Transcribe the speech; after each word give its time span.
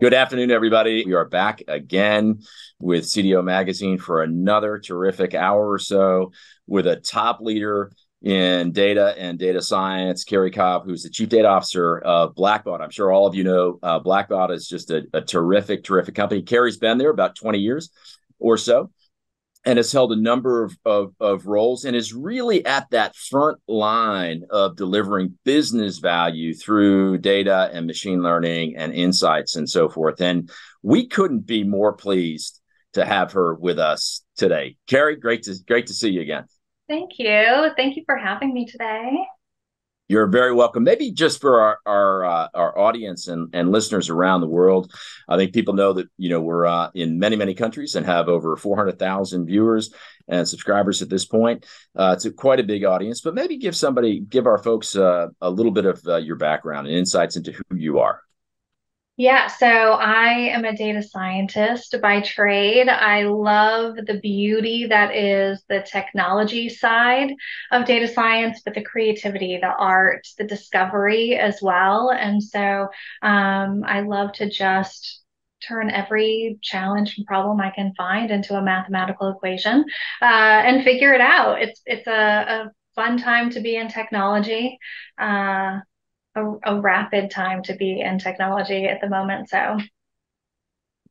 Good 0.00 0.14
afternoon, 0.14 0.52
everybody. 0.52 1.04
We 1.04 1.14
are 1.14 1.24
back 1.24 1.60
again 1.66 2.42
with 2.78 3.02
CDO 3.02 3.42
Magazine 3.42 3.98
for 3.98 4.22
another 4.22 4.78
terrific 4.78 5.34
hour 5.34 5.68
or 5.68 5.80
so 5.80 6.30
with 6.68 6.86
a 6.86 6.94
top 6.94 7.40
leader 7.40 7.90
in 8.22 8.70
data 8.70 9.16
and 9.18 9.40
data 9.40 9.60
science, 9.60 10.22
Carrie 10.22 10.52
Cobb, 10.52 10.84
who's 10.84 11.02
the 11.02 11.10
chief 11.10 11.28
data 11.28 11.48
officer 11.48 11.98
of 11.98 12.36
Blackbaud. 12.36 12.80
I'm 12.80 12.90
sure 12.90 13.10
all 13.10 13.26
of 13.26 13.34
you 13.34 13.42
know 13.42 13.80
uh, 13.82 13.98
is 14.52 14.68
just 14.68 14.92
a, 14.92 15.02
a 15.14 15.20
terrific, 15.20 15.82
terrific 15.82 16.14
company. 16.14 16.42
Carrie's 16.42 16.78
been 16.78 16.98
there 16.98 17.10
about 17.10 17.34
20 17.34 17.58
years 17.58 17.90
or 18.38 18.56
so 18.56 18.92
and 19.64 19.76
has 19.76 19.92
held 19.92 20.12
a 20.12 20.16
number 20.16 20.64
of, 20.64 20.76
of, 20.84 21.14
of, 21.20 21.46
roles 21.46 21.84
and 21.84 21.96
is 21.96 22.14
really 22.14 22.64
at 22.64 22.88
that 22.90 23.14
front 23.16 23.58
line 23.66 24.44
of 24.50 24.76
delivering 24.76 25.36
business 25.44 25.98
value 25.98 26.54
through 26.54 27.18
data 27.18 27.68
and 27.72 27.86
machine 27.86 28.22
learning 28.22 28.76
and 28.76 28.92
insights 28.92 29.56
and 29.56 29.68
so 29.68 29.88
forth. 29.88 30.20
And 30.20 30.50
we 30.82 31.06
couldn't 31.06 31.46
be 31.46 31.64
more 31.64 31.92
pleased 31.92 32.60
to 32.94 33.04
have 33.04 33.32
her 33.32 33.54
with 33.54 33.78
us 33.78 34.22
today. 34.36 34.76
Carrie, 34.86 35.16
great 35.16 35.42
to 35.44 35.54
great 35.66 35.88
to 35.88 35.92
see 35.92 36.10
you 36.10 36.20
again. 36.20 36.44
Thank 36.88 37.18
you. 37.18 37.70
Thank 37.76 37.96
you 37.96 38.04
for 38.06 38.16
having 38.16 38.54
me 38.54 38.64
today. 38.64 39.18
You're 40.08 40.26
very 40.26 40.54
welcome. 40.54 40.84
Maybe 40.84 41.12
just 41.12 41.40
for 41.40 41.60
our 41.60 41.78
our, 41.84 42.24
uh, 42.24 42.48
our 42.54 42.78
audience 42.78 43.28
and, 43.28 43.50
and 43.52 43.70
listeners 43.70 44.08
around 44.08 44.40
the 44.40 44.48
world, 44.48 44.92
I 45.28 45.36
think 45.36 45.52
people 45.52 45.74
know 45.74 45.92
that 45.92 46.08
you 46.16 46.30
know 46.30 46.40
we're 46.40 46.64
uh, 46.66 46.90
in 46.94 47.18
many 47.18 47.36
many 47.36 47.54
countries 47.54 47.94
and 47.94 48.06
have 48.06 48.28
over 48.28 48.56
400,000 48.56 49.46
viewers 49.46 49.92
and 50.26 50.48
subscribers 50.48 51.02
at 51.02 51.10
this 51.10 51.26
point. 51.26 51.66
Uh, 51.94 52.14
it's 52.16 52.24
a, 52.24 52.32
quite 52.32 52.58
a 52.58 52.64
big 52.64 52.84
audience, 52.84 53.20
but 53.20 53.34
maybe 53.34 53.58
give 53.58 53.76
somebody 53.76 54.20
give 54.20 54.46
our 54.46 54.58
folks 54.58 54.96
uh, 54.96 55.28
a 55.42 55.50
little 55.50 55.72
bit 55.72 55.84
of 55.84 56.00
uh, 56.06 56.16
your 56.16 56.36
background 56.36 56.86
and 56.86 56.96
insights 56.96 57.36
into 57.36 57.52
who 57.52 57.76
you 57.76 57.98
are. 57.98 58.22
Yeah, 59.20 59.48
so 59.48 59.66
I 59.66 60.28
am 60.54 60.64
a 60.64 60.76
data 60.76 61.02
scientist 61.02 61.96
by 62.00 62.20
trade. 62.20 62.88
I 62.88 63.24
love 63.24 63.96
the 63.96 64.20
beauty 64.20 64.86
that 64.86 65.12
is 65.16 65.60
the 65.68 65.82
technology 65.82 66.68
side 66.68 67.32
of 67.72 67.84
data 67.84 68.06
science, 68.06 68.62
but 68.64 68.74
the 68.74 68.82
creativity, 68.84 69.58
the 69.60 69.74
art, 69.74 70.24
the 70.38 70.44
discovery 70.44 71.34
as 71.34 71.58
well. 71.60 72.10
And 72.12 72.40
so 72.40 72.86
um, 73.20 73.82
I 73.84 74.02
love 74.06 74.32
to 74.34 74.48
just 74.48 75.20
turn 75.66 75.90
every 75.90 76.60
challenge 76.62 77.18
and 77.18 77.26
problem 77.26 77.60
I 77.60 77.70
can 77.70 77.92
find 77.96 78.30
into 78.30 78.54
a 78.54 78.62
mathematical 78.62 79.30
equation 79.32 79.84
uh, 80.22 80.24
and 80.64 80.84
figure 80.84 81.12
it 81.12 81.20
out. 81.20 81.60
It's 81.60 81.82
it's 81.86 82.06
a, 82.06 82.12
a 82.12 82.70
fun 82.94 83.18
time 83.18 83.50
to 83.50 83.60
be 83.60 83.74
in 83.74 83.88
technology. 83.88 84.78
Uh, 85.18 85.80
a, 86.38 86.76
a 86.76 86.80
rapid 86.80 87.30
time 87.30 87.62
to 87.64 87.74
be 87.74 88.00
in 88.00 88.18
technology 88.18 88.86
at 88.86 89.00
the 89.00 89.08
moment. 89.08 89.48
So 89.48 89.78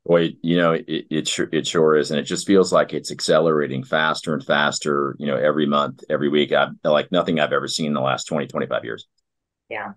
Boy, 0.07 0.35
you 0.41 0.55
know, 0.55 0.71
it, 0.71 0.85
it 0.87 1.27
sure 1.27 1.49
it 1.51 1.67
sure 1.67 1.97
is, 1.97 2.11
and 2.11 2.19
it 2.19 2.23
just 2.23 2.47
feels 2.47 2.71
like 2.71 2.93
it's 2.93 3.11
accelerating 3.11 3.83
faster 3.83 4.33
and 4.33 4.43
faster. 4.43 5.17
You 5.19 5.27
know, 5.27 5.35
every 5.35 5.65
month, 5.65 6.01
every 6.09 6.29
week. 6.29 6.53
I 6.53 6.69
like 6.85 7.11
nothing 7.11 7.41
I've 7.41 7.51
ever 7.51 7.67
seen 7.67 7.87
in 7.87 7.93
the 7.93 7.99
last 7.99 8.23
20, 8.23 8.47
25 8.47 8.85
years. 8.85 9.05
Yeah. 9.69 9.93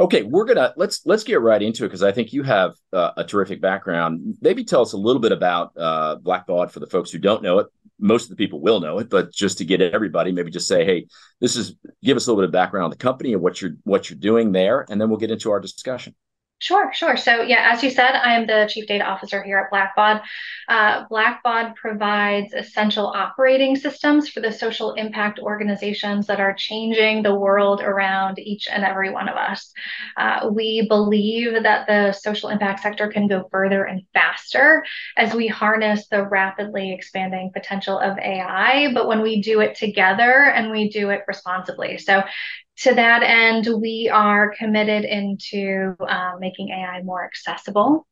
Okay, 0.00 0.24
we're 0.24 0.46
gonna 0.46 0.72
let's 0.76 1.06
let's 1.06 1.22
get 1.22 1.40
right 1.40 1.62
into 1.62 1.84
it 1.84 1.88
because 1.88 2.02
I 2.02 2.10
think 2.10 2.32
you 2.32 2.42
have 2.42 2.74
uh, 2.92 3.12
a 3.16 3.22
terrific 3.22 3.60
background. 3.60 4.36
Maybe 4.40 4.64
tell 4.64 4.82
us 4.82 4.94
a 4.94 4.98
little 4.98 5.22
bit 5.22 5.32
about 5.32 5.72
uh, 5.76 6.16
Blackbaud 6.20 6.72
for 6.72 6.80
the 6.80 6.88
folks 6.88 7.12
who 7.12 7.18
don't 7.18 7.44
know 7.44 7.60
it 7.60 7.68
most 7.98 8.24
of 8.24 8.30
the 8.30 8.36
people 8.36 8.60
will 8.60 8.80
know 8.80 8.98
it, 8.98 9.08
but 9.08 9.32
just 9.32 9.58
to 9.58 9.64
get 9.64 9.80
everybody, 9.80 10.32
maybe 10.32 10.50
just 10.50 10.68
say, 10.68 10.84
hey, 10.84 11.06
this 11.40 11.56
is 11.56 11.74
give 12.02 12.16
us 12.16 12.26
a 12.26 12.30
little 12.30 12.42
bit 12.42 12.48
of 12.48 12.52
background 12.52 12.84
on 12.84 12.90
the 12.90 12.96
company 12.96 13.32
and 13.32 13.42
what 13.42 13.60
you're 13.60 13.72
what 13.84 14.10
you're 14.10 14.18
doing 14.18 14.52
there, 14.52 14.86
and 14.90 15.00
then 15.00 15.08
we'll 15.08 15.18
get 15.18 15.30
into 15.30 15.50
our 15.50 15.60
discussion. 15.60 16.14
Sure, 16.58 16.90
sure. 16.94 17.18
So, 17.18 17.42
yeah, 17.42 17.68
as 17.70 17.82
you 17.82 17.90
said, 17.90 18.12
I 18.12 18.32
am 18.32 18.46
the 18.46 18.66
chief 18.72 18.86
data 18.86 19.04
officer 19.04 19.42
here 19.42 19.58
at 19.58 19.70
Blackbaud. 19.70 20.22
Uh, 20.66 21.04
Blackbaud 21.06 21.74
provides 21.76 22.54
essential 22.54 23.08
operating 23.08 23.76
systems 23.76 24.30
for 24.30 24.40
the 24.40 24.50
social 24.50 24.94
impact 24.94 25.38
organizations 25.38 26.26
that 26.28 26.40
are 26.40 26.54
changing 26.54 27.22
the 27.22 27.34
world 27.34 27.82
around 27.82 28.38
each 28.38 28.68
and 28.72 28.84
every 28.84 29.10
one 29.10 29.28
of 29.28 29.36
us. 29.36 29.70
Uh, 30.16 30.48
we 30.50 30.86
believe 30.88 31.62
that 31.62 31.86
the 31.86 32.12
social 32.12 32.48
impact 32.48 32.80
sector 32.80 33.08
can 33.08 33.28
go 33.28 33.46
further 33.50 33.84
and 33.84 34.00
faster 34.14 34.82
as 35.18 35.34
we 35.34 35.46
harness 35.48 36.08
the 36.08 36.26
rapidly 36.26 36.90
expanding 36.94 37.50
potential 37.52 37.98
of 37.98 38.16
AI, 38.16 38.92
but 38.94 39.06
when 39.06 39.20
we 39.20 39.42
do 39.42 39.60
it 39.60 39.74
together 39.76 40.44
and 40.54 40.70
we 40.70 40.88
do 40.88 41.10
it 41.10 41.20
responsibly. 41.28 41.98
So, 41.98 42.22
to 42.78 42.94
that 42.94 43.22
end, 43.22 43.68
we 43.80 44.10
are 44.12 44.54
committed 44.56 45.04
into 45.04 45.94
uh, 46.00 46.32
making 46.38 46.70
AI 46.70 47.02
more 47.02 47.24
accessible, 47.24 48.06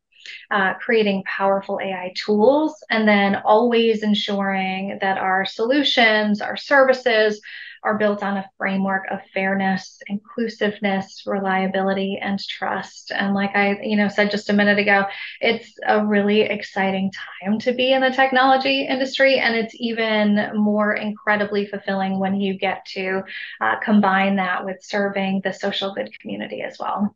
uh, 0.50 0.74
creating 0.74 1.22
powerful 1.26 1.78
AI 1.82 2.12
tools, 2.16 2.74
and 2.90 3.06
then 3.06 3.36
always 3.44 4.02
ensuring 4.02 4.98
that 5.00 5.18
our 5.18 5.44
solutions, 5.44 6.40
our 6.40 6.56
services, 6.56 7.40
are 7.84 7.98
built 7.98 8.22
on 8.22 8.38
a 8.38 8.50
framework 8.56 9.04
of 9.10 9.20
fairness, 9.34 10.00
inclusiveness, 10.06 11.22
reliability, 11.26 12.18
and 12.20 12.38
trust. 12.40 13.12
And 13.12 13.34
like 13.34 13.54
I, 13.54 13.78
you 13.82 13.96
know, 13.96 14.08
said 14.08 14.30
just 14.30 14.48
a 14.48 14.54
minute 14.54 14.78
ago, 14.78 15.04
it's 15.40 15.74
a 15.86 16.04
really 16.04 16.40
exciting 16.40 17.12
time 17.42 17.58
to 17.60 17.72
be 17.72 17.92
in 17.92 18.00
the 18.00 18.10
technology 18.10 18.86
industry, 18.86 19.38
and 19.38 19.54
it's 19.54 19.74
even 19.78 20.52
more 20.54 20.94
incredibly 20.94 21.66
fulfilling 21.66 22.18
when 22.18 22.40
you 22.40 22.58
get 22.58 22.84
to 22.86 23.22
uh, 23.60 23.78
combine 23.80 24.36
that 24.36 24.64
with 24.64 24.82
serving 24.82 25.42
the 25.44 25.52
social 25.52 25.94
good 25.94 26.10
community 26.20 26.62
as 26.62 26.78
well. 26.80 27.14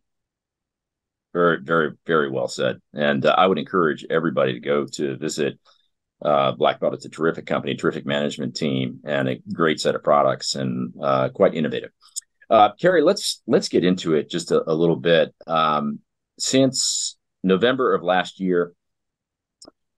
Very, 1.33 1.59
very, 1.63 1.93
very 2.07 2.31
well 2.31 2.49
said. 2.49 2.81
And 2.95 3.25
uh, 3.25 3.35
I 3.37 3.47
would 3.47 3.59
encourage 3.59 4.05
everybody 4.11 4.55
to 4.55 4.61
go 4.61 4.87
to 4.87 5.17
visit 5.17 5.59
uh, 6.23 6.55
Blackbaud. 6.55 6.95
It's 6.95 7.05
a 7.05 7.11
terrific 7.11 7.47
company, 7.47 7.75
terrific 7.75 8.07
management 8.07 8.57
team, 8.57 9.01
and 9.05 9.29
a 9.29 9.39
great 9.53 9.81
set 9.81 9.95
of 9.95 10.03
products, 10.03 10.55
and 10.55 10.93
uh, 11.03 11.29
quite 11.31 11.55
innovative. 11.55 11.91
Uh, 12.51 12.71
Carrie, 12.81 13.03
let's 13.03 13.43
let's 13.47 13.69
get 13.69 13.85
into 13.85 14.15
it 14.15 14.31
just 14.31 14.51
a, 14.51 14.63
a 14.71 14.75
little 14.75 14.97
bit. 14.97 15.35
Um, 15.47 16.01
since 16.39 17.17
November 17.43 17.95
of 17.95 18.03
last 18.03 18.41
year, 18.41 18.73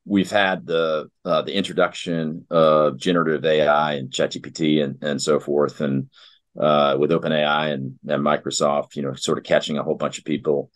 we've 0.05 0.31
had 0.31 0.67
the 0.67 1.09
uh, 1.25 1.43
the 1.43 1.55
introduction 1.55 2.47
of 2.51 2.99
generative 2.99 3.45
AI 3.45 3.95
and 3.95 4.11
ChatGPT 4.11 4.83
and 4.83 5.03
and 5.03 5.23
so 5.23 5.39
forth, 5.39 5.81
and 5.81 6.11
uh, 6.59 6.97
with 6.99 7.11
OpenAI 7.11 7.73
and, 7.73 7.99
and 8.09 8.25
Microsoft, 8.25 8.97
you 8.97 9.03
know, 9.03 9.15
sort 9.15 9.39
of 9.39 9.45
catching 9.45 9.79
a 9.79 9.83
whole 9.83 9.95
bunch 9.95 10.19
of 10.19 10.25
people 10.25 10.71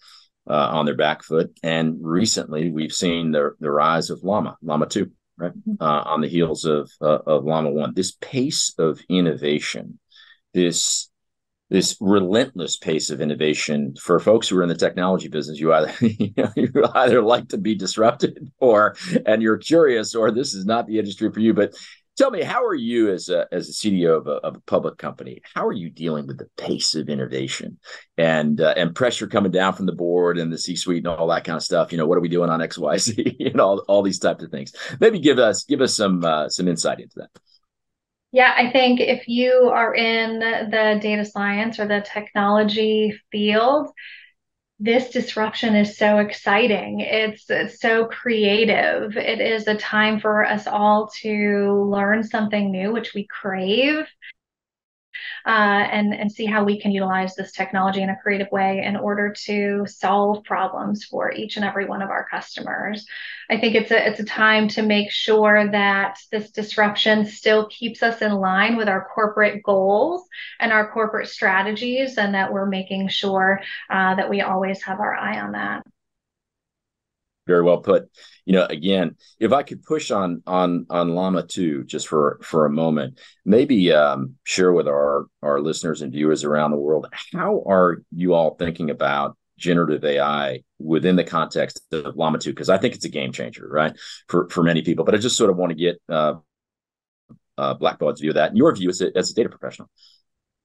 uh, 0.49 0.69
on 0.72 0.87
their 0.87 0.97
back 0.97 1.22
foot. 1.22 1.50
And 1.62 1.97
recently, 2.00 2.71
we've 2.71 2.93
seen 2.93 3.33
the 3.33 3.53
the 3.60 3.71
rise 3.71 4.10
of 4.10 4.22
Llama, 4.22 4.56
Llama 4.62 4.87
two 4.87 5.10
right? 5.37 5.53
Uh, 5.81 6.03
on 6.06 6.21
the 6.21 6.28
heels 6.28 6.65
of 6.65 6.91
uh, 7.00 7.19
of 7.27 7.45
Llama 7.45 7.71
One, 7.71 7.95
this 7.95 8.12
pace 8.21 8.75
of 8.78 9.00
innovation, 9.09 9.99
this 10.53 11.11
this 11.71 11.97
relentless 12.00 12.77
pace 12.77 13.11
of 13.11 13.21
innovation 13.21 13.95
for 14.00 14.21
folks 14.21 14.49
who 14.49 14.59
are 14.59 14.62
in 14.62 14.69
the 14.69 14.75
technology 14.75 15.28
business 15.28 15.59
you 15.59 15.72
either 15.72 15.93
you, 16.00 16.31
know, 16.37 16.53
you 16.55 16.71
either 16.95 17.22
like 17.22 17.49
to 17.49 17.59
be 17.59 17.75
disrupted 17.75 18.53
or 18.61 18.95
and 19.25 19.43
you're 19.43 19.56
curious 19.56 20.15
or 20.15 20.31
this 20.31 20.55
is 20.55 20.67
not 20.67 20.87
the 20.87 20.99
industry 20.99 21.33
for 21.33 21.41
you 21.41 21.55
but 21.55 21.75
Tell 22.16 22.30
me, 22.30 22.42
how 22.42 22.64
are 22.64 22.75
you 22.75 23.10
as 23.10 23.28
a 23.28 23.47
as 23.50 23.69
a 23.69 23.72
CDO 23.72 24.19
of 24.19 24.26
a, 24.28 24.34
of 24.34 24.56
a 24.56 24.60
public 24.60 24.98
company? 24.98 25.42
How 25.54 25.66
are 25.66 25.72
you 25.72 25.91
dealing 25.91 26.28
with 26.28 26.38
the 26.38 26.48
pace 26.56 26.94
of 26.94 27.08
innovation 27.08 27.78
and 28.16 28.60
uh, 28.60 28.75
and 28.76 28.94
pressure 28.94 29.26
coming 29.26 29.50
down 29.50 29.72
from 29.72 29.86
the 29.86 29.92
board 29.92 30.38
and 30.38 30.53
the 30.53 30.58
C 30.58 30.76
suite 30.76 30.98
and 30.98 31.08
all 31.08 31.26
that 31.28 31.42
kind 31.42 31.56
of 31.56 31.64
stuff? 31.64 31.91
You 31.91 31.98
know, 31.98 32.06
what 32.06 32.16
are 32.16 32.20
we 32.20 32.28
doing 32.28 32.50
on 32.50 32.62
X, 32.62 32.78
Y, 32.78 32.97
Z? 32.98 33.36
and 33.41 33.60
all, 33.60 33.78
all 33.88 34.03
these 34.03 34.20
types 34.20 34.44
of 34.44 34.50
things. 34.53 34.72
Maybe 35.00 35.19
give 35.19 35.41
us 35.41 35.64
give 35.64 35.80
us 35.80 35.97
some 35.97 36.24
uh, 36.24 36.48
some 36.48 36.69
insight 36.69 37.00
into 37.00 37.16
that. 37.16 37.30
Yeah, 38.30 38.53
I 38.56 38.70
think 38.70 39.00
if 39.00 39.28
you 39.28 39.70
are 39.72 39.94
in 39.94 40.41
the 40.41 40.98
data 41.00 41.24
science 41.24 41.78
or 41.78 41.86
the 41.86 42.04
technology 42.04 43.16
field, 43.30 43.91
this 44.80 45.10
disruption 45.10 45.76
is 45.76 45.97
so 45.97 46.18
exciting. 46.18 47.00
It's, 47.00 47.48
it's, 47.48 47.80
so 47.80 48.06
creative. 48.06 49.16
It 49.16 49.41
is 49.41 49.66
a 49.66 49.76
time 49.76 50.21
for 50.21 50.44
us 50.44 50.66
all 50.66 51.09
to 51.22 51.88
learn 51.88 52.24
something 52.24 52.71
new, 52.71 52.92
which 52.92 53.15
we 53.15 53.26
crave 53.26 54.06
uh, 55.47 55.51
and 55.51 56.15
and 56.15 56.31
see 56.31 56.47
how 56.47 56.65
we 56.65 56.81
can 56.81 56.93
utilize 56.93 57.34
this 57.34 57.53
technology 57.53 58.03
in 58.03 58.11
a 58.11 58.16
creative 58.22 58.51
way 58.51 58.83
in 58.84 58.97
order 58.97 59.33
to 59.45 59.87
solve 59.87 60.45
problems 60.45 61.05
for 61.05 61.33
each 61.33 61.57
and 61.57 61.65
every 61.65 61.87
one 61.87 62.03
of 62.03 62.11
our 62.11 62.27
customers. 62.31 63.07
I 63.51 63.59
think 63.59 63.75
it's 63.75 63.91
a 63.91 64.09
it's 64.09 64.21
a 64.21 64.25
time 64.25 64.69
to 64.69 64.83
make 64.83 65.11
sure 65.11 65.71
that 65.71 66.19
this 66.31 66.51
disruption 66.51 67.27
still 67.27 67.69
keeps 67.69 68.03
us 68.03 68.22
in 68.22 68.33
line 68.33 68.77
with 68.77 68.89
our 68.89 69.09
corporate 69.15 69.63
goals 69.63 70.27
and 70.61 70.72
our 70.72 70.91
corporate 70.91 71.28
strategies, 71.28 72.19
and 72.19 72.34
that 72.34 72.53
we're 72.53 72.66
making 72.66 73.09
sure 73.09 73.61
uh, 73.91 74.15
that 74.15 74.31
we 74.31 74.41
always 74.41 74.83
have 74.83 75.01
our 75.01 75.15
eye 75.15 75.41
on 75.41 75.53
that. 75.53 75.84
Very 77.46 77.62
well 77.62 77.78
put. 77.78 78.10
You 78.46 78.54
know, 78.54 78.64
again, 78.66 79.16
if 79.38 79.52
I 79.52 79.62
could 79.62 79.82
push 79.82 80.10
on 80.10 80.42
on 80.46 80.86
on 80.91 81.14
Llama 81.14 81.46
2 81.46 81.84
just 81.84 82.08
for 82.08 82.38
for 82.42 82.66
a 82.66 82.70
moment, 82.70 83.18
maybe 83.44 83.92
um, 83.92 84.34
share 84.44 84.72
with 84.72 84.88
our 84.88 85.26
our 85.42 85.60
listeners 85.60 86.02
and 86.02 86.12
viewers 86.12 86.44
around 86.44 86.70
the 86.70 86.76
world 86.78 87.06
how 87.32 87.62
are 87.66 88.02
you 88.14 88.34
all 88.34 88.54
thinking 88.54 88.91
about 88.91 89.36
generative 89.56 90.04
AI 90.04 90.62
within 90.78 91.16
the 91.16 91.24
context 91.24 91.80
of 91.92 92.16
Llama 92.16 92.38
2? 92.38 92.50
Because 92.50 92.70
I 92.70 92.78
think 92.78 92.94
it's 92.94 93.04
a 93.04 93.10
game 93.10 93.32
changer, 93.32 93.68
right, 93.68 93.94
for 94.28 94.48
for 94.48 94.62
many 94.62 94.82
people. 94.82 95.04
But 95.04 95.14
I 95.14 95.18
just 95.18 95.36
sort 95.36 95.50
of 95.50 95.56
want 95.56 95.70
to 95.70 95.76
get 95.76 96.00
uh, 96.08 96.34
uh, 97.58 97.74
view 98.18 98.30
of 98.30 98.34
that 98.34 98.50
and 98.50 98.58
your 98.58 98.74
view 98.74 98.88
as 98.88 99.00
a, 99.00 99.16
as 99.16 99.30
a 99.30 99.34
data 99.34 99.48
professional. 99.48 99.91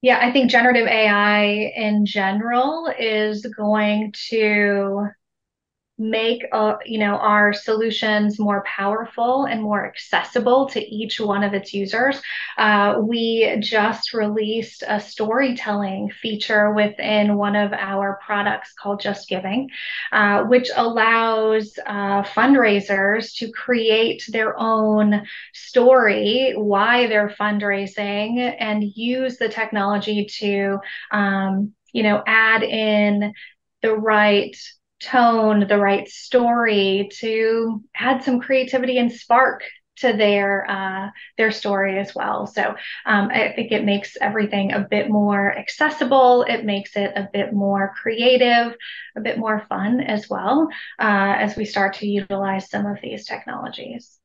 Yeah, 0.01 0.19
I 0.21 0.31
think 0.31 0.49
generative 0.49 0.87
AI 0.87 1.71
in 1.75 2.05
general 2.05 2.89
is 2.97 3.45
going 3.45 4.13
to 4.29 5.07
make 6.00 6.44
uh, 6.54 6.75
you 6.86 6.98
know 7.00 7.18
our 7.18 7.54
solutions 7.54 8.40
more 8.40 8.63
powerful 8.66 9.46
and 9.46 9.62
more 9.62 9.86
accessible 9.86 10.68
to 10.69 10.80
each 10.96 11.19
one 11.19 11.44
of 11.44 11.54
its 11.54 11.74
users. 11.74 12.22
Uh, 12.57 12.98
we 13.01 13.57
just 13.60 14.13
released 14.13 14.84
a 14.88 15.00
storytelling 15.00 16.10
feature 16.10 16.72
within 16.74 17.36
one 17.38 17.56
of 17.56 17.74
our 17.74 18.19
products 18.25 18.74
called 18.74 19.01
JustGiving 19.01 19.68
uh, 20.12 20.44
which 20.44 20.69
allows 20.75 21.78
uh, 21.86 22.24
fundraisers 22.24 23.34
to 23.36 23.51
create 23.51 24.24
their 24.30 24.57
own 24.60 25.24
story 25.54 26.54
why 26.56 27.07
they're 27.07 27.34
fundraising 27.40 28.56
and 28.60 28.84
use 28.84 29.38
the 29.38 29.50
technology 29.50 30.25
to 30.25 30.78
um, 31.12 31.74
you 31.94 32.04
know 32.04 32.24
add 32.25 32.63
in 32.63 33.34
the 33.81 33.96
right 33.96 34.56
tone, 35.00 35.68
the 35.68 35.78
right 35.78 36.07
story 36.07 37.10
to 37.19 37.84
add 37.96 38.24
some 38.24 38.40
creativity 38.40 38.98
and 38.98 39.12
spark 39.12 39.63
to 39.98 40.13
their 40.13 40.69
uh, 40.69 41.10
their 41.38 41.51
story 41.51 42.00
as 42.00 42.16
well. 42.16 42.48
So 42.48 42.75
um, 43.06 43.30
I 43.30 43.51
think 43.56 43.72
it 43.72 43.84
makes 43.84 44.16
everything 44.22 44.72
a 44.72 44.88
bit 44.90 45.10
more 45.10 45.57
accessible. 45.57 46.44
It 46.44 46.66
makes 46.66 46.96
it 46.96 47.12
a 47.16 47.30
bit 47.31 47.54
more 47.54 47.94
creative, 48.01 48.75
a 49.16 49.22
bit 49.22 49.38
more 49.38 49.66
fun 49.68 50.00
as 50.01 50.30
well 50.30 50.69
uh, 51.00 51.36
as 51.38 51.56
we 51.56 51.66
start 51.66 51.96
to 51.96 52.07
utilize 52.07 52.69
some 52.69 52.86
of 52.86 52.98
these 53.01 53.25
technologies 53.25 54.19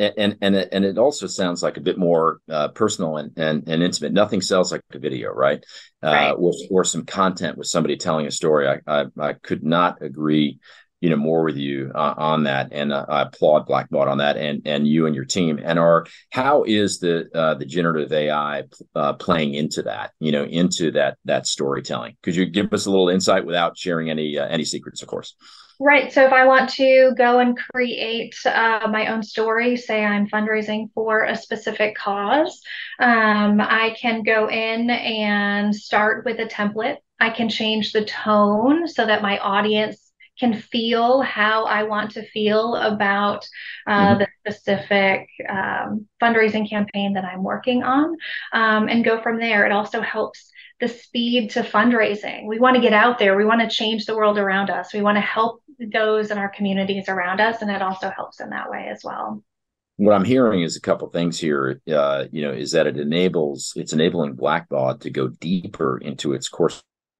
and 0.00 0.36
and 0.40 0.56
it, 0.56 0.68
and 0.72 0.84
it 0.84 0.98
also 0.98 1.26
sounds 1.26 1.62
like 1.62 1.76
a 1.76 1.80
bit 1.80 1.98
more 1.98 2.40
uh, 2.50 2.68
personal 2.68 3.18
and, 3.18 3.32
and 3.36 3.68
and 3.68 3.82
intimate. 3.82 4.12
Nothing 4.12 4.40
sells 4.40 4.72
like 4.72 4.82
a 4.92 4.98
video, 4.98 5.32
right? 5.32 5.64
Uh, 6.02 6.08
right. 6.08 6.30
Or, 6.32 6.52
or 6.70 6.84
some 6.84 7.04
content 7.04 7.58
with 7.58 7.66
somebody 7.66 7.96
telling 7.96 8.26
a 8.26 8.30
story. 8.30 8.68
I 8.68 8.80
I, 8.86 9.06
I 9.20 9.32
could 9.34 9.62
not 9.62 10.02
agree, 10.02 10.58
you 11.00 11.10
know, 11.10 11.16
more 11.16 11.44
with 11.44 11.56
you 11.56 11.92
uh, 11.94 12.14
on 12.16 12.44
that, 12.44 12.68
and 12.72 12.92
uh, 12.92 13.04
I 13.08 13.22
applaud 13.22 13.68
Blackbaud 13.68 14.06
on 14.06 14.18
that, 14.18 14.36
and 14.36 14.62
and 14.64 14.88
you 14.88 15.06
and 15.06 15.14
your 15.14 15.26
team. 15.26 15.60
And 15.62 15.78
are 15.78 16.06
how 16.30 16.64
is 16.64 16.98
the 16.98 17.28
uh, 17.34 17.54
the 17.54 17.66
generative 17.66 18.12
AI 18.12 18.64
uh, 18.94 19.12
playing 19.14 19.54
into 19.54 19.82
that? 19.82 20.12
You 20.18 20.32
know, 20.32 20.44
into 20.44 20.92
that 20.92 21.18
that 21.26 21.46
storytelling. 21.46 22.16
Could 22.22 22.36
you 22.36 22.46
give 22.46 22.72
us 22.72 22.86
a 22.86 22.90
little 22.90 23.10
insight 23.10 23.44
without 23.44 23.76
sharing 23.76 24.08
any 24.08 24.38
any 24.38 24.64
secrets, 24.64 25.02
of 25.02 25.08
course? 25.08 25.34
Right. 25.82 26.12
So 26.12 26.26
if 26.26 26.32
I 26.32 26.44
want 26.44 26.68
to 26.74 27.14
go 27.16 27.38
and 27.38 27.56
create 27.56 28.34
uh, 28.44 28.86
my 28.90 29.06
own 29.06 29.22
story, 29.22 29.78
say 29.78 30.04
I'm 30.04 30.28
fundraising 30.28 30.92
for 30.92 31.24
a 31.24 31.34
specific 31.34 31.96
cause, 31.96 32.60
um, 32.98 33.62
I 33.62 33.96
can 33.98 34.22
go 34.22 34.50
in 34.50 34.90
and 34.90 35.74
start 35.74 36.26
with 36.26 36.38
a 36.38 36.44
template. 36.44 36.98
I 37.18 37.30
can 37.30 37.48
change 37.48 37.92
the 37.92 38.04
tone 38.04 38.88
so 38.88 39.06
that 39.06 39.22
my 39.22 39.38
audience 39.38 40.12
can 40.38 40.52
feel 40.52 41.22
how 41.22 41.64
I 41.64 41.84
want 41.84 42.10
to 42.12 42.28
feel 42.28 42.74
about 42.76 43.48
uh, 43.86 44.16
mm-hmm. 44.16 44.18
the 44.18 44.52
specific 44.52 45.28
um, 45.48 46.06
fundraising 46.20 46.68
campaign 46.68 47.14
that 47.14 47.24
I'm 47.24 47.42
working 47.42 47.84
on 47.84 48.16
um, 48.52 48.88
and 48.90 49.02
go 49.02 49.22
from 49.22 49.38
there. 49.38 49.64
It 49.64 49.72
also 49.72 50.02
helps 50.02 50.50
the 50.78 50.88
speed 50.88 51.50
to 51.50 51.62
fundraising. 51.62 52.46
We 52.46 52.58
want 52.58 52.76
to 52.76 52.82
get 52.82 52.94
out 52.94 53.18
there. 53.18 53.36
We 53.36 53.44
want 53.44 53.60
to 53.60 53.68
change 53.74 54.06
the 54.06 54.16
world 54.16 54.38
around 54.38 54.70
us. 54.70 54.92
We 54.92 55.02
want 55.02 55.16
to 55.16 55.22
help 55.22 55.62
those 55.92 56.30
in 56.30 56.38
our 56.38 56.48
communities 56.48 57.08
around 57.08 57.40
us, 57.40 57.62
and 57.62 57.70
it 57.70 57.82
also 57.82 58.10
helps 58.10 58.40
in 58.40 58.50
that 58.50 58.70
way 58.70 58.88
as 58.90 59.02
well. 59.04 59.42
What 59.96 60.14
I'm 60.14 60.24
hearing 60.24 60.62
is 60.62 60.76
a 60.76 60.80
couple 60.80 61.08
things 61.10 61.38
here. 61.38 61.80
Uh, 61.90 62.24
you 62.32 62.42
know, 62.42 62.52
is 62.52 62.72
that 62.72 62.86
it 62.86 62.98
enables 62.98 63.72
it's 63.76 63.92
enabling 63.92 64.36
Blackbaud 64.36 65.00
to 65.00 65.10
go 65.10 65.28
deeper 65.28 65.98
into 65.98 66.32
its 66.32 66.48
core 66.48 66.70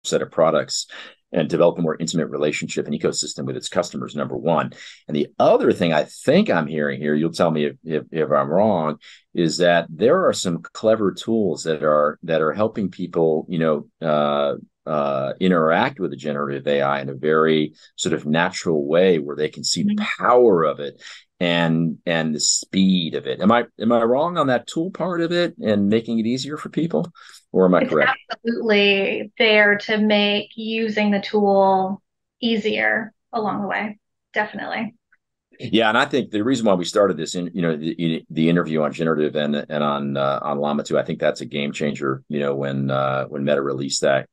set 0.05 0.23
of 0.23 0.31
products 0.31 0.87
and 1.33 1.49
develop 1.49 1.79
a 1.79 1.83
more 1.83 1.97
intimate 1.99 2.29
relationship 2.29 2.87
and 2.87 2.99
ecosystem 2.99 3.45
with 3.45 3.57
its 3.57 3.69
customers 3.69 4.17
number 4.17 4.37
one 4.37 4.73
and 5.07 5.17
the 5.17 5.29
other 5.39 5.73
thing 5.73 5.93
i 5.93 6.05
think 6.05 6.51
i'm 6.51 6.67
hearing 6.67 7.01
here 7.01 7.15
you'll 7.15 7.33
tell 7.33 7.51
me 7.51 7.67
if, 7.67 7.77
if, 7.85 8.03
if, 8.11 8.31
i'm 8.31 8.49
wrong 8.49 8.99
is 9.35 9.59
that 9.59 9.87
there 9.89 10.27
are 10.27 10.33
some 10.33 10.61
clever 10.63 11.13
tools 11.13 11.65
that 11.65 11.83
are 11.85 12.19
that 12.23 12.41
are 12.41 12.53
helping 12.53 12.91
people 12.91 13.47
you 13.49 13.59
know 13.59 14.07
uh, 14.07 14.55
uh, 14.91 15.35
interact 15.39 16.01
with 16.01 16.11
the 16.11 16.17
generative 16.17 16.67
AI 16.67 17.01
in 17.01 17.09
a 17.09 17.15
very 17.15 17.75
sort 17.95 18.13
of 18.13 18.27
natural 18.27 18.87
way 18.87 19.21
where 19.21 19.37
they 19.37 19.49
can 19.49 19.63
see 19.63 19.85
mm-hmm. 19.85 19.95
the 19.95 20.07
power 20.19 20.65
of 20.65 20.81
it 20.81 21.01
and 21.39 21.99
and 22.07 22.35
the 22.35 22.41
speed 22.41 23.15
of 23.15 23.29
it. 23.29 23.41
Am 23.41 23.53
I 23.53 23.67
am 23.81 23.93
I 23.93 24.03
wrong 24.03 24.37
on 24.37 24.49
that 24.49 24.67
tool 24.67 24.91
part 24.91 25.21
of 25.21 25.31
it 25.31 25.57
and 25.59 25.89
making 25.89 26.19
it 26.19 26.27
easier 26.27 26.57
for 26.57 26.71
people, 26.71 27.09
or 27.53 27.67
am 27.67 27.75
I 27.77 27.83
it's 27.83 27.91
correct? 27.91 28.19
Absolutely 28.33 29.33
there 29.39 29.79
to 29.79 29.99
make 29.99 30.51
using 30.57 31.13
the 31.13 31.21
tool 31.21 32.03
easier 32.41 33.15
along 33.33 33.63
the 33.63 33.69
way. 33.69 33.99
Definitely. 34.35 34.95
Yeah, 35.61 35.91
and 35.91 35.99
I 35.99 36.07
think 36.07 36.31
the 36.31 36.43
reason 36.43 36.65
why 36.65 36.73
we 36.73 36.87
started 36.87 37.19
this, 37.19 37.35
in 37.35 37.51
you 37.53 37.61
know, 37.61 37.77
the, 37.77 38.25
the 38.31 38.49
interview 38.49 38.81
on 38.81 38.93
generative 38.95 39.37
and 39.37 39.55
and 39.55 39.85
on 39.85 40.17
uh, 40.17 40.41
on 40.43 40.59
Llama 40.59 40.83
2, 40.83 40.99
I 40.99 41.05
think 41.05 41.21
that's 41.21 41.43
a 41.43 41.47
game 41.47 41.73
changer. 41.73 42.25
You 42.29 42.41
know, 42.41 42.55
when 42.55 42.91
uh, 42.91 43.27
when 43.27 43.45
Meta 43.45 43.61
released 43.61 44.01
that, 44.01 44.29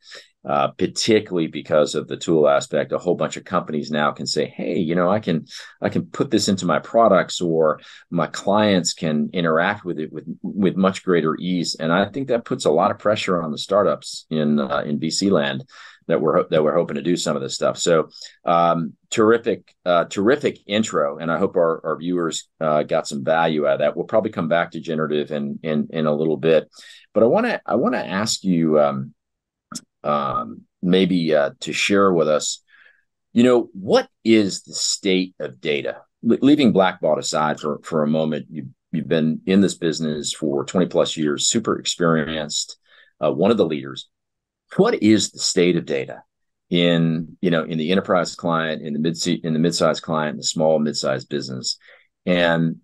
uh, 0.48 0.70
particularly 0.70 1.48
because 1.48 1.94
of 1.94 2.08
the 2.08 2.16
tool 2.16 2.48
aspect. 2.48 2.94
A 2.94 2.98
whole 2.98 3.16
bunch 3.16 3.36
of 3.36 3.44
companies 3.44 3.92
now 3.92 4.12
can 4.12 4.26
say, 4.26 4.46
"Hey, 4.46 4.78
you 4.78 4.96
know, 4.96 5.10
I 5.10 5.20
can 5.20 5.46
I 5.82 5.90
can 5.90 6.06
put 6.06 6.32
this 6.32 6.48
into 6.48 6.66
my 6.66 6.80
products, 6.80 7.42
or 7.42 7.82
my 8.10 8.28
clients 8.28 8.94
can 8.94 9.30
interact 9.34 9.84
with 9.84 10.00
it 10.00 10.12
with 10.12 10.26
with 10.42 10.78
much 10.78 11.04
greater 11.04 11.36
ease." 11.36 11.76
And 11.76 11.92
I 11.92 12.06
think 12.06 12.30
that 12.30 12.46
puts 12.46 12.66
a 12.66 12.72
lot 12.72 12.92
of 12.92 13.00
pressure 13.00 13.42
on 13.42 13.52
the 13.52 13.58
startups 13.58 14.26
in 14.30 14.60
uh, 14.60 14.84
in 14.86 15.00
VC 15.00 15.30
land 15.30 15.66
that 16.08 16.22
we're 16.22 16.48
that 16.48 16.64
we're 16.64 16.76
hoping 16.76 16.96
to 16.96 17.02
do 17.02 17.18
some 17.18 17.36
of 17.36 17.42
this 17.42 17.54
stuff. 17.54 17.78
So 17.78 18.10
um, 18.46 18.94
terrific, 19.10 19.76
uh, 19.86 20.06
terrific 20.06 20.60
intro, 20.66 21.18
and 21.18 21.32
I 21.32 21.38
hope 21.38 21.56
our, 21.56 21.86
our 21.86 21.98
viewers 21.98 22.48
uh, 22.60 22.84
got 22.84 23.08
some 23.08 23.24
value 23.24 23.68
out 23.68 23.74
of 23.74 23.80
that. 23.80 23.96
We'll 23.96 24.06
probably 24.06 24.32
come 24.32 24.48
back 24.48 24.72
to 24.72 24.80
generative 24.80 25.32
in 25.32 25.60
in 25.64 25.88
in 25.92 26.06
a 26.06 26.16
little 26.16 26.38
bit, 26.38 26.70
but 27.14 27.24
I 27.24 27.26
want 27.28 27.46
to 27.46 27.62
I 27.66 27.76
want 27.76 27.96
to 27.96 28.06
ask 28.06 28.44
you. 28.44 28.80
Um, 28.80 29.14
um, 30.04 30.62
maybe 30.82 31.34
uh, 31.36 31.52
to 31.62 31.74
share 31.74 32.12
with 32.12 32.28
us, 32.28 32.62
you 33.34 33.44
know, 33.44 33.70
what 33.74 34.10
is 34.24 34.64
the 34.64 34.74
state 34.74 35.36
of 35.40 35.62
data? 35.62 35.98
Le- 36.24 36.40
leaving 36.42 36.74
Blackbaud 36.74 37.18
aside 37.18 37.60
for, 37.60 37.80
for 37.84 38.04
a 38.04 38.08
moment, 38.08 38.48
you, 38.50 38.70
you've 38.92 39.08
been 39.08 39.42
in 39.46 39.62
this 39.62 39.76
business 39.76 40.34
for 40.34 40.66
20 40.66 40.88
plus 40.88 41.18
years, 41.18 41.48
super 41.48 41.78
experienced, 41.80 42.78
uh, 43.24 43.32
one 43.32 43.52
of 43.52 43.58
the 43.58 43.66
leaders. 43.66 44.10
What 44.76 45.02
is 45.02 45.32
the 45.32 45.40
state 45.40 45.78
of 45.78 45.86
data 45.86 46.24
in, 46.70 47.38
you 47.42 47.52
know, 47.52 47.64
in 47.64 47.78
the 47.78 47.92
enterprise 47.92 48.36
client, 48.36 48.82
in 48.82 48.94
the 48.94 49.00
mid 49.00 49.18
in 49.28 49.54
the 49.54 49.60
mid-sized 49.60 50.04
client, 50.04 50.38
the 50.38 50.44
small 50.44 50.80
mid-sized 50.80 51.30
business? 51.30 51.78
And 52.26 52.78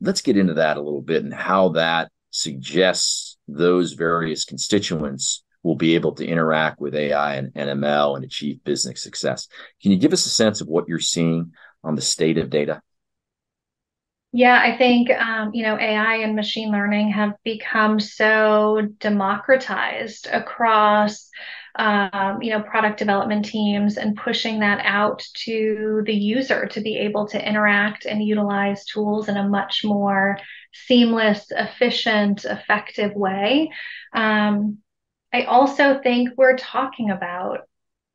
let's 0.00 0.20
get 0.20 0.36
into 0.36 0.54
that 0.54 0.76
a 0.76 0.82
little 0.82 1.02
bit 1.02 1.24
and 1.24 1.32
how 1.32 1.70
that 1.70 2.10
suggests 2.30 3.38
those 3.48 3.94
various 3.94 4.44
constituents 4.44 5.42
will 5.62 5.76
be 5.76 5.94
able 5.94 6.12
to 6.14 6.26
interact 6.26 6.80
with 6.80 6.94
AI 6.94 7.36
and 7.36 7.52
NML 7.54 8.16
and 8.16 8.24
achieve 8.24 8.64
business 8.64 9.02
success. 9.02 9.48
Can 9.82 9.92
you 9.92 9.98
give 9.98 10.12
us 10.12 10.26
a 10.26 10.30
sense 10.30 10.60
of 10.60 10.68
what 10.68 10.88
you're 10.88 10.98
seeing 10.98 11.52
on 11.84 11.94
the 11.94 12.02
state 12.02 12.38
of 12.38 12.50
data? 12.50 12.82
Yeah, 14.32 14.60
I 14.62 14.78
think 14.78 15.10
um, 15.10 15.50
you 15.54 15.64
know 15.64 15.76
AI 15.76 16.16
and 16.16 16.36
machine 16.36 16.70
learning 16.70 17.10
have 17.10 17.32
become 17.42 17.98
so 17.98 18.82
democratized 19.00 20.28
across 20.30 21.28
um, 21.74 22.40
you 22.40 22.50
know 22.50 22.62
product 22.62 22.98
development 22.98 23.44
teams 23.44 23.96
and 23.96 24.16
pushing 24.16 24.60
that 24.60 24.80
out 24.84 25.24
to 25.44 26.02
the 26.06 26.14
user 26.14 26.66
to 26.66 26.80
be 26.80 26.96
able 26.98 27.26
to 27.28 27.48
interact 27.48 28.06
and 28.06 28.22
utilize 28.22 28.84
tools 28.84 29.28
in 29.28 29.36
a 29.36 29.48
much 29.48 29.84
more 29.84 30.38
seamless, 30.72 31.50
efficient, 31.50 32.44
effective 32.44 33.12
way. 33.14 33.70
Um, 34.14 34.78
I 35.32 35.44
also 35.44 36.00
think 36.02 36.30
we're 36.36 36.56
talking 36.56 37.10
about 37.10 37.60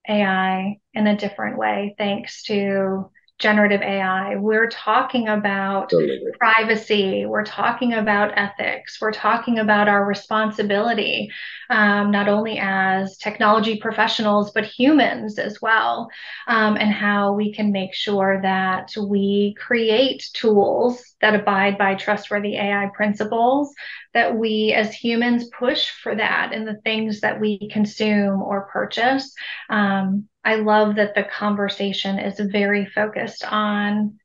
AI 0.08 0.78
in 0.94 1.08
a 1.08 1.18
different 1.18 1.58
way 1.58 1.96
thanks 1.98 2.44
to 2.44 3.10
generative 3.38 3.82
AI. 3.82 4.36
We're 4.36 4.70
talking 4.70 5.28
about 5.28 5.90
totally. 5.90 6.22
privacy. 6.40 7.26
We're 7.26 7.44
talking 7.44 7.94
about 7.94 8.38
ethics. 8.38 9.00
We're 9.02 9.12
talking 9.12 9.60
about 9.60 9.90
our 9.90 10.06
responsibility, 10.06 11.30
um, 11.70 12.12
not 12.12 12.30
only 12.30 12.60
as 12.60 13.18
technology 13.18 13.78
professionals, 13.78 14.52
but 14.52 14.64
humans 14.64 15.38
as 15.38 15.62
well, 15.62 16.10
um, 16.48 16.78
and 16.78 16.92
how 16.92 17.34
we 17.34 17.54
can 17.54 17.74
make 17.74 17.94
sure 17.94 18.40
that 18.42 18.92
we 18.98 19.56
create 19.60 20.30
tools 20.34 21.16
that 21.20 21.36
abide 21.36 21.78
by 21.78 21.96
trustworthy 21.96 22.56
AI 22.56 22.90
principles, 22.94 23.74
that 24.14 24.38
we 24.38 24.74
as 24.74 24.94
humans 24.94 25.50
push 25.50 25.90
for 25.90 26.16
that 26.16 26.54
in 26.54 26.64
the 26.64 26.80
things 26.86 27.20
that 27.20 27.42
we 27.42 27.70
consume 27.70 28.42
or 28.42 28.70
purchase. 28.72 29.34
Um, 29.70 30.30
I 30.46 30.56
love 30.56 30.96
that 30.96 31.16
the 31.16 31.24
conversation 31.24 32.20
is 32.20 32.40
very 32.40 32.86
focused 32.86 33.44
on 33.44 34.20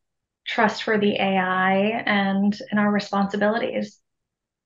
trustworthy 0.46 1.16
AI 1.18 2.02
and 2.04 2.56
and 2.70 2.78
our 2.78 2.90
responsibilities. 2.90 3.98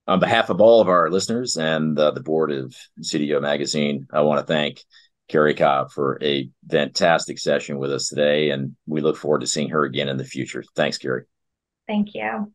On 0.06 0.18
behalf 0.18 0.50
of 0.50 0.60
all 0.60 0.80
of 0.80 0.88
our 0.88 1.10
listeners 1.10 1.56
and 1.56 1.98
uh, 1.98 2.10
the 2.10 2.22
board 2.22 2.50
of 2.50 2.76
CDO 3.00 3.40
Magazine, 3.40 4.06
I 4.12 4.22
want 4.22 4.40
to 4.40 4.46
thank 4.46 4.82
Carrie 5.28 5.54
Cobb 5.54 5.92
for 5.92 6.18
a 6.22 6.50
fantastic 6.68 7.38
session 7.38 7.78
with 7.78 7.92
us 7.92 8.08
today, 8.08 8.50
and 8.50 8.76
we 8.86 9.00
look 9.00 9.16
forward 9.16 9.40
to 9.40 9.46
seeing 9.46 9.70
her 9.70 9.84
again 9.84 10.08
in 10.08 10.16
the 10.16 10.24
future. 10.24 10.64
Thanks, 10.74 10.98
Carrie. 10.98 11.24
Thank 11.86 12.14
you. 12.14 12.52